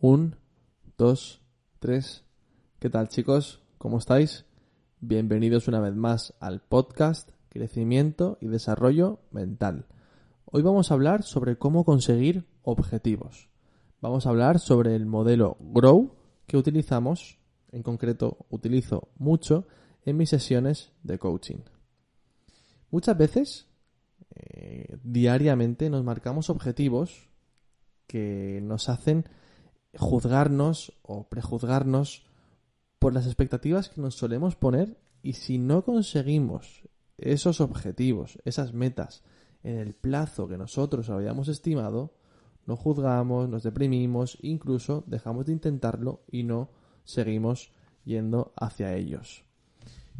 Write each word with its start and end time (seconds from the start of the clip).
Un, 0.00 0.36
dos, 0.96 1.42
tres. 1.80 2.24
¿Qué 2.78 2.88
tal 2.88 3.08
chicos? 3.08 3.64
¿Cómo 3.78 3.98
estáis? 3.98 4.44
Bienvenidos 5.00 5.66
una 5.66 5.80
vez 5.80 5.96
más 5.96 6.34
al 6.38 6.60
podcast 6.60 7.30
Crecimiento 7.48 8.38
y 8.40 8.46
Desarrollo 8.46 9.18
Mental. 9.32 9.86
Hoy 10.44 10.62
vamos 10.62 10.92
a 10.92 10.94
hablar 10.94 11.24
sobre 11.24 11.58
cómo 11.58 11.84
conseguir 11.84 12.46
objetivos. 12.62 13.48
Vamos 14.00 14.24
a 14.24 14.30
hablar 14.30 14.60
sobre 14.60 14.94
el 14.94 15.04
modelo 15.04 15.56
Grow 15.58 16.14
que 16.46 16.56
utilizamos, 16.56 17.40
en 17.72 17.82
concreto 17.82 18.46
utilizo 18.50 19.08
mucho 19.16 19.66
en 20.04 20.16
mis 20.16 20.30
sesiones 20.30 20.92
de 21.02 21.18
coaching. 21.18 21.64
Muchas 22.92 23.18
veces, 23.18 23.66
eh, 24.36 24.96
diariamente, 25.02 25.90
nos 25.90 26.04
marcamos 26.04 26.50
objetivos 26.50 27.30
que 28.06 28.60
nos 28.62 28.88
hacen 28.88 29.24
juzgarnos 29.96 30.98
o 31.02 31.28
prejuzgarnos 31.28 32.26
por 32.98 33.14
las 33.14 33.26
expectativas 33.26 33.88
que 33.88 34.00
nos 34.00 34.16
solemos 34.16 34.56
poner 34.56 34.98
y 35.22 35.34
si 35.34 35.58
no 35.58 35.84
conseguimos 35.84 36.82
esos 37.16 37.60
objetivos, 37.60 38.38
esas 38.44 38.72
metas 38.72 39.22
en 39.62 39.78
el 39.78 39.94
plazo 39.94 40.48
que 40.48 40.56
nosotros 40.56 41.10
habíamos 41.10 41.48
estimado, 41.48 42.14
no 42.66 42.76
juzgamos, 42.76 43.48
nos 43.48 43.62
deprimimos, 43.62 44.38
incluso 44.42 45.04
dejamos 45.06 45.46
de 45.46 45.52
intentarlo 45.52 46.22
y 46.30 46.44
no 46.44 46.70
seguimos 47.04 47.72
yendo 48.04 48.52
hacia 48.56 48.94
ellos. 48.94 49.44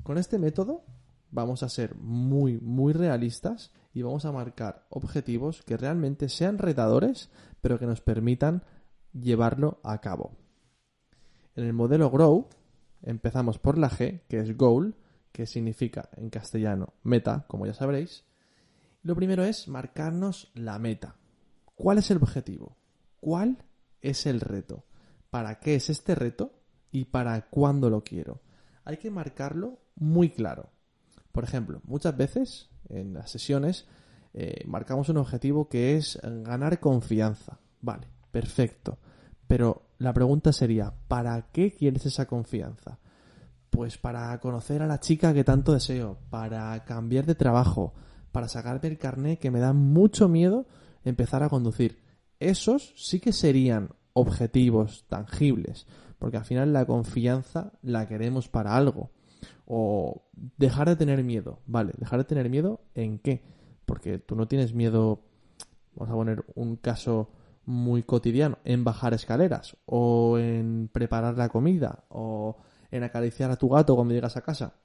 Con 0.02 0.18
este 0.18 0.38
método 0.38 0.84
vamos 1.30 1.62
a 1.62 1.68
ser 1.68 1.94
muy, 1.96 2.58
muy 2.58 2.92
realistas 2.92 3.72
y 3.92 4.02
vamos 4.02 4.24
a 4.24 4.32
marcar 4.32 4.86
objetivos 4.88 5.62
que 5.62 5.76
realmente 5.76 6.28
sean 6.28 6.58
retadores, 6.58 7.30
pero 7.60 7.78
que 7.78 7.86
nos 7.86 8.00
permitan 8.00 8.62
llevarlo 9.20 9.80
a 9.82 10.00
cabo. 10.00 10.32
En 11.54 11.64
el 11.64 11.72
modelo 11.72 12.10
Grow 12.10 12.48
empezamos 13.02 13.58
por 13.58 13.78
la 13.78 13.90
G, 13.90 14.22
que 14.28 14.40
es 14.40 14.56
Goal, 14.56 14.94
que 15.32 15.46
significa 15.46 16.08
en 16.16 16.30
castellano 16.30 16.94
meta, 17.02 17.44
como 17.48 17.66
ya 17.66 17.74
sabréis. 17.74 18.24
Lo 19.02 19.14
primero 19.14 19.44
es 19.44 19.68
marcarnos 19.68 20.50
la 20.54 20.78
meta. 20.78 21.16
¿Cuál 21.74 21.98
es 21.98 22.10
el 22.10 22.18
objetivo? 22.18 22.76
¿Cuál 23.20 23.64
es 24.00 24.26
el 24.26 24.40
reto? 24.40 24.84
¿Para 25.30 25.60
qué 25.60 25.76
es 25.76 25.90
este 25.90 26.14
reto? 26.14 26.52
¿Y 26.90 27.06
para 27.06 27.48
cuándo 27.48 27.90
lo 27.90 28.02
quiero? 28.02 28.40
Hay 28.84 28.96
que 28.96 29.10
marcarlo 29.10 29.78
muy 29.94 30.30
claro. 30.30 30.70
Por 31.32 31.44
ejemplo, 31.44 31.80
muchas 31.84 32.16
veces 32.16 32.70
en 32.88 33.14
las 33.14 33.30
sesiones 33.30 33.86
eh, 34.34 34.64
marcamos 34.66 35.08
un 35.08 35.18
objetivo 35.18 35.68
que 35.68 35.96
es 35.96 36.18
ganar 36.22 36.80
confianza. 36.80 37.60
Vale, 37.80 38.08
perfecto. 38.30 38.98
Pero 39.48 39.82
la 39.98 40.12
pregunta 40.12 40.52
sería, 40.52 40.94
¿para 41.08 41.50
qué 41.50 41.72
quieres 41.72 42.06
esa 42.06 42.26
confianza? 42.26 42.98
Pues 43.70 43.98
para 43.98 44.38
conocer 44.40 44.82
a 44.82 44.86
la 44.86 45.00
chica 45.00 45.34
que 45.34 45.42
tanto 45.42 45.72
deseo, 45.72 46.18
para 46.30 46.84
cambiar 46.84 47.26
de 47.26 47.34
trabajo, 47.34 47.94
para 48.30 48.48
sacarme 48.48 48.88
el 48.88 48.98
carné 48.98 49.38
que 49.38 49.50
me 49.50 49.58
da 49.58 49.72
mucho 49.72 50.28
miedo 50.28 50.66
empezar 51.02 51.42
a 51.42 51.48
conducir. 51.48 51.98
Esos 52.38 52.92
sí 52.96 53.20
que 53.20 53.32
serían 53.32 53.90
objetivos 54.12 55.06
tangibles, 55.08 55.86
porque 56.18 56.36
al 56.36 56.44
final 56.44 56.72
la 56.72 56.84
confianza 56.84 57.72
la 57.82 58.06
queremos 58.06 58.48
para 58.48 58.76
algo. 58.76 59.10
O 59.66 60.28
dejar 60.56 60.88
de 60.88 60.96
tener 60.96 61.24
miedo, 61.24 61.60
vale, 61.66 61.92
dejar 61.96 62.18
de 62.18 62.24
tener 62.24 62.50
miedo 62.50 62.82
en 62.94 63.18
qué? 63.18 63.44
Porque 63.86 64.18
tú 64.18 64.36
no 64.36 64.46
tienes 64.46 64.74
miedo, 64.74 65.22
vamos 65.94 66.12
a 66.12 66.16
poner 66.16 66.44
un 66.54 66.76
caso 66.76 67.30
muy 67.68 68.02
cotidiano, 68.02 68.58
en 68.64 68.82
bajar 68.82 69.12
escaleras, 69.12 69.76
o 69.84 70.38
en 70.38 70.88
preparar 70.90 71.36
la 71.36 71.50
comida, 71.50 72.04
o 72.08 72.56
en 72.90 73.02
acariciar 73.02 73.50
a 73.50 73.56
tu 73.56 73.68
gato 73.68 73.94
cuando 73.94 74.14
llegas 74.14 74.38
a 74.38 74.40
casa. 74.40 74.76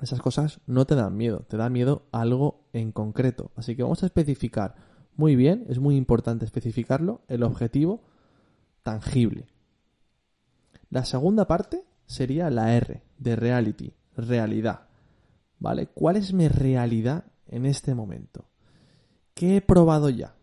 Esas 0.00 0.20
cosas 0.20 0.60
no 0.66 0.86
te 0.86 0.94
dan 0.94 1.16
miedo, 1.16 1.40
te 1.48 1.56
da 1.56 1.68
miedo 1.68 2.06
algo 2.12 2.68
en 2.72 2.92
concreto. 2.92 3.50
Así 3.56 3.74
que 3.74 3.82
vamos 3.82 4.04
a 4.04 4.06
especificar 4.06 4.76
muy 5.16 5.34
bien, 5.34 5.66
es 5.68 5.80
muy 5.80 5.96
importante 5.96 6.44
especificarlo, 6.44 7.22
el 7.26 7.42
objetivo 7.42 8.04
tangible. 8.84 9.48
La 10.90 11.04
segunda 11.04 11.48
parte 11.48 11.84
sería 12.06 12.50
la 12.50 12.72
R, 12.76 13.02
de 13.18 13.34
reality, 13.36 13.94
realidad. 14.16 14.86
¿Vale? 15.58 15.88
¿Cuál 15.88 16.16
es 16.16 16.32
mi 16.32 16.46
realidad 16.46 17.24
en 17.48 17.66
este 17.66 17.96
momento? 17.96 18.46
¿Qué 19.34 19.56
he 19.56 19.60
probado 19.60 20.08
ya 20.08 20.36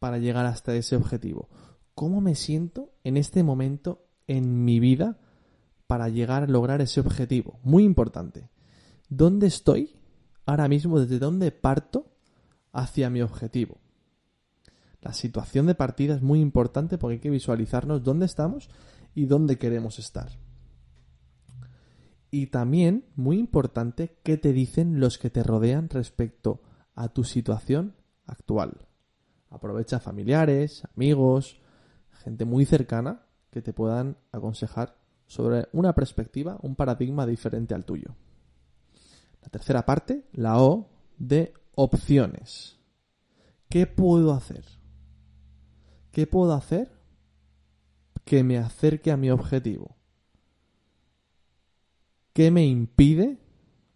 para 0.00 0.18
llegar 0.18 0.46
hasta 0.46 0.74
ese 0.74 0.96
objetivo? 0.96 1.48
¿Cómo 1.94 2.20
me 2.20 2.34
siento 2.34 2.92
en 3.04 3.16
este 3.16 3.44
momento 3.44 4.08
en 4.26 4.64
mi 4.64 4.80
vida 4.80 5.20
para 5.86 6.08
llegar 6.08 6.42
a 6.42 6.48
lograr 6.48 6.80
ese 6.80 6.98
objetivo? 6.98 7.60
Muy 7.62 7.84
importante. 7.84 8.48
¿Dónde 9.08 9.46
estoy 9.46 9.96
ahora 10.46 10.66
mismo? 10.66 10.98
¿Desde 10.98 11.20
dónde 11.20 11.52
parto 11.52 12.16
hacia 12.72 13.10
mi 13.10 13.22
objetivo? 13.22 13.78
La 15.02 15.12
situación 15.12 15.66
de 15.66 15.74
partida 15.74 16.14
es 16.14 16.22
muy 16.22 16.40
importante 16.40 16.98
porque 16.98 17.14
hay 17.14 17.20
que 17.20 17.30
visualizarnos 17.30 18.02
dónde 18.02 18.26
estamos 18.26 18.68
y 19.14 19.26
dónde 19.26 19.58
queremos 19.58 19.98
estar. 19.98 20.30
Y 22.30 22.46
también, 22.46 23.04
muy 23.16 23.38
importante, 23.38 24.16
qué 24.22 24.36
te 24.36 24.52
dicen 24.52 25.00
los 25.00 25.18
que 25.18 25.30
te 25.30 25.42
rodean 25.42 25.88
respecto 25.88 26.62
a 26.94 27.08
tu 27.08 27.24
situación 27.24 27.96
actual. 28.24 28.86
Aprovecha 29.50 29.98
familiares, 29.98 30.84
amigos, 30.96 31.60
gente 32.22 32.44
muy 32.44 32.64
cercana 32.64 33.26
que 33.50 33.60
te 33.60 33.72
puedan 33.72 34.16
aconsejar 34.30 34.96
sobre 35.26 35.68
una 35.72 35.94
perspectiva, 35.94 36.58
un 36.62 36.76
paradigma 36.76 37.26
diferente 37.26 37.74
al 37.74 37.84
tuyo. 37.84 38.14
La 39.42 39.48
tercera 39.48 39.84
parte, 39.84 40.24
la 40.32 40.62
O, 40.62 40.88
de 41.18 41.52
opciones. 41.74 42.78
¿Qué 43.68 43.86
puedo 43.86 44.32
hacer? 44.32 44.64
¿Qué 46.12 46.26
puedo 46.26 46.52
hacer 46.54 46.90
que 48.24 48.44
me 48.44 48.58
acerque 48.58 49.10
a 49.10 49.16
mi 49.16 49.30
objetivo? 49.30 49.96
¿Qué 52.32 52.50
me 52.50 52.64
impide 52.64 53.38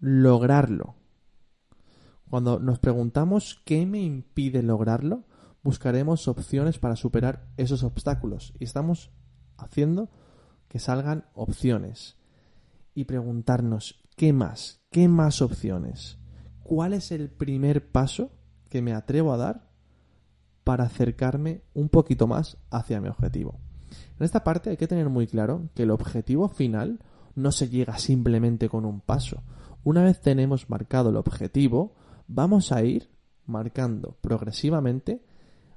lograrlo? 0.01 0.97
Cuando 2.29 2.59
nos 2.59 2.79
preguntamos 2.79 3.61
qué 3.65 3.87
me 3.87 4.01
impide 4.01 4.63
lograrlo, 4.63 5.25
buscaremos 5.65 6.29
opciones 6.29 6.79
para 6.79 6.95
superar 6.95 7.49
esos 7.57 7.83
obstáculos 7.83 8.53
y 8.61 8.65
estamos 8.65 9.11
haciendo 9.57 10.11
que 10.69 10.79
salgan 10.79 11.25
opciones 11.35 12.19
y 12.95 13.07
preguntarnos 13.07 14.01
qué 14.15 14.33
más, 14.33 14.83
qué 14.91 15.09
más 15.09 15.41
opciones, 15.41 16.19
cuál 16.63 16.93
es 16.93 17.11
el 17.11 17.31
primer 17.31 17.91
paso 17.91 18.31
que 18.69 18.83
me 18.83 18.93
atrevo 18.93 19.33
a 19.33 19.39
dar 19.39 19.71
para 20.65 20.85
acercarme 20.85 21.63
un 21.73 21.89
poquito 21.89 22.27
más 22.27 22.59
hacia 22.71 23.01
mi 23.01 23.09
objetivo. 23.09 23.59
En 24.19 24.25
esta 24.25 24.45
parte 24.45 24.71
hay 24.71 24.77
que 24.77 24.87
tener 24.87 25.09
muy 25.09 25.27
claro 25.27 25.71
que 25.75 25.85
el 25.85 25.91
objetivo 25.91 26.49
final 26.49 27.01
no 27.35 27.53
se 27.53 27.69
llega 27.69 27.99
simplemente 27.99 28.69
con 28.69 28.85
un 28.85 29.01
paso. 29.01 29.43
Una 29.83 30.05
vez 30.05 30.21
tenemos 30.21 30.69
marcado 30.69 31.11
el 31.11 31.17
objetivo, 31.17 31.95
vamos 32.29 32.71
a 32.71 32.83
ir 32.83 33.11
marcando 33.47 34.17
progresivamente 34.21 35.23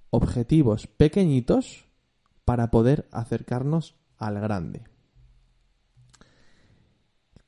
objetivos 0.09 0.87
pequeñitos 0.87 1.85
para 2.45 2.71
poder 2.71 3.07
acercarnos 3.11 3.95
al 4.17 4.39
grande. 4.39 4.83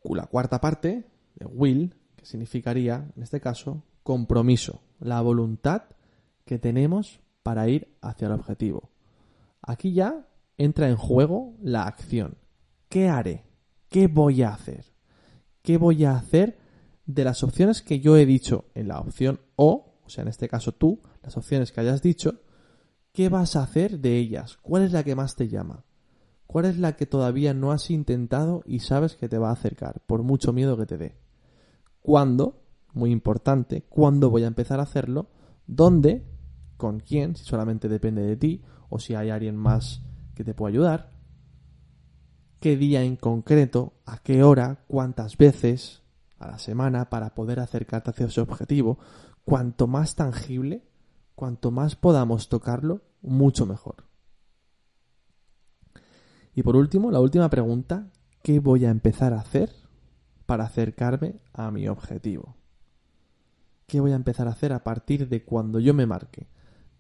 La 0.04 0.26
cuarta 0.26 0.60
parte 0.60 1.06
de 1.36 1.46
will, 1.46 1.96
que 2.16 2.26
significaría, 2.26 3.12
en 3.16 3.24
este 3.24 3.40
caso, 3.40 3.84
compromiso, 4.04 4.82
la 5.00 5.22
voluntad 5.22 5.84
que 6.46 6.58
tenemos 6.60 7.20
para 7.44 7.70
ir 7.70 7.96
hacia 8.02 8.28
el 8.28 8.34
objetivo. 8.34 8.92
Aquí 9.62 9.94
ya 9.94 10.28
entra 10.58 10.90
en 10.90 10.98
juego 10.98 11.56
la 11.62 11.84
acción. 11.84 12.38
¿Qué 12.90 13.08
haré? 13.08 13.46
¿Qué 13.90 14.08
voy 14.08 14.42
a 14.42 14.50
hacer? 14.50 14.86
¿Qué 15.62 15.78
voy 15.78 16.06
a 16.06 16.16
hacer 16.16 16.58
de 17.06 17.24
las 17.24 17.44
opciones 17.44 17.82
que 17.82 18.00
yo 18.00 18.18
he 18.18 18.26
dicho 18.26 18.66
en 18.76 18.88
la 18.88 19.00
opción 19.00 19.40
O, 19.56 19.96
o 20.06 20.10
sea, 20.10 20.24
en 20.24 20.28
este 20.28 20.48
caso 20.48 20.74
tú, 20.74 21.02
las 21.24 21.38
opciones 21.38 21.72
que 21.72 21.82
hayas 21.82 22.02
dicho, 22.02 22.42
¿qué 23.12 23.30
vas 23.30 23.56
a 23.56 23.64
hacer 23.64 24.00
de 24.00 24.18
ellas? 24.18 24.58
¿Cuál 24.62 24.84
es 24.84 24.92
la 24.92 25.04
que 25.04 25.16
más 25.16 25.36
te 25.36 25.48
llama? 25.48 25.86
¿Cuál 26.48 26.66
es 26.66 26.78
la 26.78 26.96
que 26.96 27.06
todavía 27.06 27.54
no 27.54 27.72
has 27.72 27.92
intentado 27.92 28.64
y 28.66 28.80
sabes 28.80 29.16
que 29.16 29.30
te 29.30 29.38
va 29.38 29.50
a 29.50 29.54
acercar, 29.54 30.02
por 30.08 30.24
mucho 30.24 30.54
miedo 30.54 30.78
que 30.78 30.86
te 30.86 30.98
dé? 30.98 31.18
¿Cuándo? 32.02 32.64
Muy 32.94 33.12
importante, 33.12 33.84
¿cuándo 33.84 34.30
voy 34.30 34.44
a 34.44 34.48
empezar 34.48 34.80
a 34.80 34.84
hacerlo? 34.84 35.30
¿Dónde? 35.68 36.26
¿Con 36.78 37.00
quién? 37.00 37.36
Si 37.36 37.46
solamente 37.46 37.88
depende 37.88 38.24
de 38.24 38.36
ti 38.36 38.64
o 38.90 38.98
si 38.98 39.14
hay 39.14 39.30
alguien 39.30 39.56
más 39.56 40.02
que 40.34 40.44
te 40.44 40.56
pueda 40.56 40.70
ayudar 40.72 41.20
qué 42.60 42.76
día 42.76 43.04
en 43.04 43.16
concreto, 43.16 43.94
a 44.06 44.18
qué 44.18 44.44
hora, 44.44 44.84
cuántas 44.88 45.38
veces 45.38 46.04
a 46.38 46.48
la 46.48 46.60
semana 46.60 47.10
para 47.10 47.34
poder 47.34 47.60
acercarte 47.60 48.12
hacia 48.12 48.28
ese 48.28 48.42
objetivo. 48.42 49.00
Cuanto 49.46 49.88
más 49.88 50.16
tangible, 50.16 50.84
cuanto 51.40 51.72
más 51.72 51.96
podamos 51.96 52.50
tocarlo, 52.50 53.00
mucho 53.22 53.66
mejor. 53.66 54.04
Y 56.54 56.64
por 56.64 56.76
último, 56.76 57.12
la 57.12 57.22
última 57.22 57.50
pregunta, 57.50 58.12
¿qué 58.44 58.60
voy 58.60 58.84
a 58.84 58.90
empezar 58.90 59.32
a 59.32 59.40
hacer 59.40 59.72
para 60.46 60.66
acercarme 60.66 61.40
a 61.54 61.72
mi 61.72 61.88
objetivo? 61.88 62.58
¿Qué 63.88 64.02
voy 64.02 64.12
a 64.12 64.16
empezar 64.16 64.50
a 64.50 64.52
hacer 64.52 64.74
a 64.74 64.84
partir 64.84 65.30
de 65.30 65.46
cuando 65.46 65.80
yo 65.80 65.94
me 65.94 66.06
marque? 66.06 66.50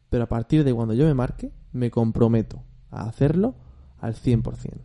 Pero 0.09 0.23
a 0.23 0.29
partir 0.29 0.63
de 0.63 0.73
cuando 0.73 0.93
yo 0.93 1.03
me 1.03 1.13
marque, 1.13 1.51
me 1.73 1.91
comprometo 1.91 2.63
a 2.91 3.09
hacerlo 3.09 3.55
al 3.97 4.15
100%. 4.15 4.79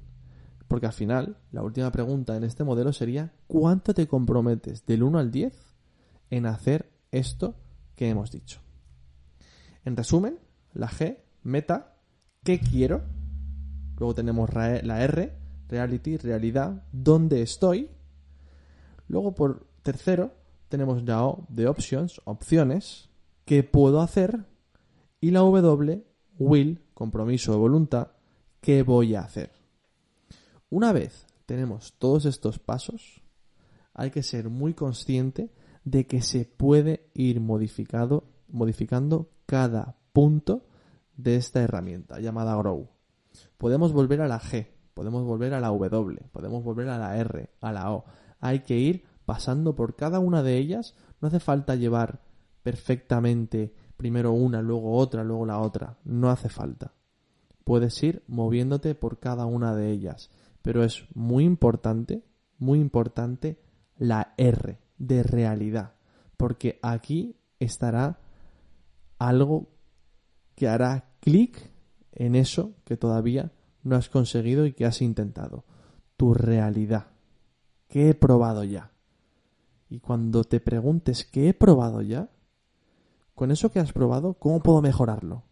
Porque 0.67 0.87
al 0.87 0.93
final, 0.93 1.39
la 1.53 1.63
última 1.63 1.93
pregunta 1.93 2.37
en 2.37 2.43
este 2.43 2.65
modelo 2.65 2.93
sería, 2.93 3.33
¿cuánto 3.47 3.95
te 3.95 4.09
comprometes 4.09 4.85
del 4.85 5.05
1 5.05 5.17
al 5.17 5.31
10 5.31 5.77
en 6.31 6.47
hacer 6.47 6.91
esto 7.13 7.55
que 7.95 8.09
hemos 8.09 8.33
dicho? 8.33 8.64
En 9.85 9.97
resumen, 9.97 10.39
la 10.73 10.89
G, 10.89 11.19
meta, 11.43 11.97
¿qué 12.43 12.59
quiero? 12.59 13.03
Luego 13.99 14.15
tenemos 14.15 14.51
la 14.55 15.05
R, 15.05 15.33
reality, 15.69 16.17
realidad, 16.17 16.85
¿dónde 16.93 17.43
estoy? 17.43 17.91
Luego 19.09 19.35
por 19.35 19.67
tercero 19.83 20.33
tenemos 20.69 21.05
la 21.05 21.25
O 21.25 21.47
de 21.49 21.69
options, 21.69 22.21
opciones, 22.25 23.11
¿qué 23.45 23.63
puedo 23.63 24.01
hacer? 24.01 24.45
Y 25.21 25.31
la 25.31 25.41
W, 25.41 26.05
will, 26.39 26.81
compromiso 26.95 27.55
o 27.55 27.59
voluntad, 27.59 28.09
¿qué 28.61 28.83
voy 28.83 29.15
a 29.15 29.21
hacer? 29.21 29.53
Una 30.71 30.93
vez 30.93 31.27
tenemos 31.47 31.95
todos 31.99 32.25
estos 32.25 32.59
pasos, 32.59 33.23
hay 33.93 34.11
que 34.11 34.23
ser 34.23 34.49
muy 34.49 34.75
consciente 34.75 35.51
de 35.85 36.07
que 36.07 36.23
se 36.23 36.47
puede 36.47 37.11
ir 37.15 37.41
modificado, 37.41 38.25
modificando 38.55 39.31
cada 39.47 39.97
punto 40.13 40.65
de 41.17 41.37
esta 41.37 41.61
herramienta 41.61 42.21
llamada 42.21 42.57
Grow. 42.57 42.89
Podemos 43.59 43.93
volver 43.93 44.21
a 44.23 44.29
la 44.29 44.41
G, 44.41 44.69
podemos 44.95 45.25
volver 45.25 45.55
a 45.55 45.61
la 45.61 45.69
W, 45.69 46.21
podemos 46.33 46.63
volver 46.63 46.89
a 46.89 46.99
la 46.99 47.17
R, 47.19 47.51
a 47.61 47.73
la 47.73 47.93
O. 47.93 48.05
Hay 48.41 48.61
que 48.61 48.79
ir 48.79 49.05
pasando 49.27 49.75
por 49.75 49.97
cada 49.97 50.21
una 50.21 50.43
de 50.43 50.57
ellas. 50.57 50.95
No 51.21 51.29
hace 51.29 51.41
falta 51.41 51.75
llevar 51.75 52.21
perfectamente 52.63 53.75
primero 53.97 54.33
una, 54.33 54.63
luego 54.63 54.97
otra, 54.97 55.25
luego 55.25 55.47
la 55.47 55.59
otra. 55.59 55.99
No 56.05 56.31
hace 56.31 56.49
falta. 56.49 56.95
Puedes 57.65 58.01
ir 58.03 58.23
moviéndote 58.29 58.95
por 58.95 59.19
cada 59.19 59.47
una 59.47 59.75
de 59.75 59.91
ellas. 59.91 60.31
Pero 60.63 60.85
es 60.85 61.05
muy 61.15 61.45
importante, 61.45 62.25
muy 62.59 62.79
importante 62.79 63.61
la 63.97 64.35
R 64.37 64.79
de 64.99 65.23
realidad. 65.23 65.95
Porque 66.37 66.79
aquí 66.83 67.37
estará 67.59 68.19
algo 69.29 69.69
que 70.55 70.69
hará 70.69 71.11
clic 71.21 71.71
en 72.13 72.35
eso 72.35 72.75
que 72.85 72.97
todavía 72.97 73.53
no 73.83 73.97
has 73.97 74.09
conseguido 74.09 74.67
y 74.67 74.73
que 74.73 74.87
has 74.87 75.03
intentado. 75.03 75.65
Tu 76.17 76.35
realidad. 76.35 77.09
¿Qué 77.89 78.11
he 78.11 78.15
probado 78.15 78.65
ya? 78.65 78.93
Y 79.89 80.01
cuando 80.01 80.45
te 80.45 80.61
preguntes 80.61 81.25
qué 81.25 81.49
he 81.49 81.55
probado 81.55 82.03
ya, 82.03 82.31
con 83.35 83.51
eso 83.51 83.71
que 83.71 83.81
has 83.81 83.93
probado, 83.93 84.35
¿cómo 84.35 84.61
puedo 84.61 84.81
mejorarlo? 84.81 85.43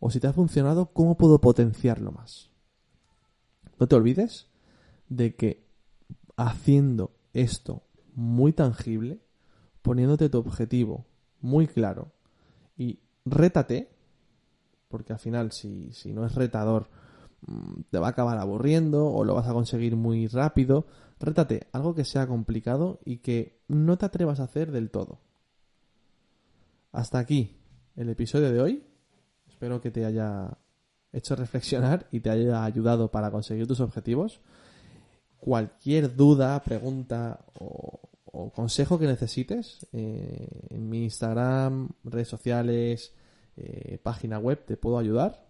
O 0.00 0.10
si 0.10 0.20
te 0.20 0.26
ha 0.26 0.32
funcionado, 0.32 0.86
¿cómo 0.86 1.16
puedo 1.16 1.40
potenciarlo 1.40 2.12
más? 2.12 2.50
No 3.78 3.86
te 3.86 3.94
olvides 3.94 4.48
de 5.08 5.34
que 5.34 5.66
haciendo 6.36 7.12
esto 7.32 7.82
muy 8.14 8.52
tangible, 8.52 9.20
poniéndote 9.82 10.28
tu 10.28 10.38
objetivo 10.38 11.06
muy 11.40 11.66
claro 11.66 12.12
y 12.76 13.00
rétate, 13.24 13.90
porque 14.88 15.12
al 15.12 15.18
final 15.18 15.52
si, 15.52 15.92
si 15.92 16.12
no 16.12 16.26
es 16.26 16.34
retador 16.34 16.88
mm, 17.46 17.82
te 17.90 17.98
va 17.98 18.08
a 18.08 18.10
acabar 18.10 18.38
aburriendo 18.38 19.06
o 19.06 19.24
lo 19.24 19.34
vas 19.34 19.48
a 19.48 19.52
conseguir 19.52 19.96
muy 19.96 20.26
rápido, 20.26 20.86
rétate 21.20 21.68
algo 21.72 21.94
que 21.94 22.04
sea 22.04 22.26
complicado 22.26 23.00
y 23.04 23.18
que 23.18 23.60
no 23.68 23.96
te 23.98 24.06
atrevas 24.06 24.40
a 24.40 24.44
hacer 24.44 24.72
del 24.72 24.90
todo. 24.90 25.20
Hasta 26.92 27.18
aquí 27.18 27.56
el 27.96 28.08
episodio 28.08 28.52
de 28.52 28.60
hoy. 28.60 28.84
Espero 29.48 29.80
que 29.80 29.90
te 29.90 30.04
haya 30.04 30.58
hecho 31.12 31.36
reflexionar 31.36 32.06
y 32.10 32.20
te 32.20 32.30
haya 32.30 32.64
ayudado 32.64 33.10
para 33.10 33.30
conseguir 33.30 33.66
tus 33.66 33.80
objetivos. 33.80 34.40
Cualquier 35.38 36.14
duda, 36.16 36.62
pregunta 36.62 37.44
o, 38.34 38.50
consejo 38.50 38.98
que 38.98 39.06
necesites 39.06 39.86
eh, 39.92 40.68
en 40.70 40.88
mi 40.88 41.04
Instagram, 41.04 41.88
redes 42.04 42.28
sociales, 42.28 43.12
eh, 43.56 43.98
página 44.02 44.38
web, 44.38 44.64
te 44.66 44.76
puedo 44.76 44.98
ayudar 44.98 45.46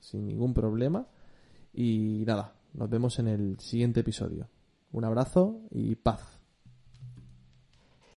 sin 0.00 0.26
ningún 0.26 0.54
problema. 0.54 1.06
Y 1.72 2.24
nada, 2.26 2.54
nos 2.74 2.90
vemos 2.90 3.18
en 3.18 3.28
el 3.28 3.60
siguiente 3.60 4.00
episodio. 4.00 4.48
Un 4.92 5.04
abrazo 5.04 5.60
y 5.70 5.94
paz. 5.96 6.37